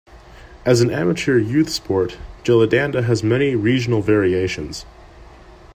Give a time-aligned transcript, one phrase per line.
[0.65, 4.83] As an amateur youth sport, gilli-danda has many regional variations.